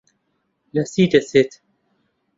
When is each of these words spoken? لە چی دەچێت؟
لە 0.73 0.83
چی 0.91 1.03
دەچێت؟ 1.11 1.51